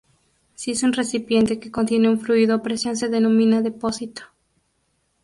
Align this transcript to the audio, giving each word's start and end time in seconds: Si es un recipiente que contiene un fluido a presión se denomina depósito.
Si 0.55 0.71
es 0.71 0.81
un 0.81 0.93
recipiente 0.93 1.59
que 1.59 1.69
contiene 1.69 2.09
un 2.09 2.19
fluido 2.19 2.55
a 2.55 2.63
presión 2.63 2.97
se 2.97 3.07
denomina 3.07 3.61
depósito. 3.61 4.23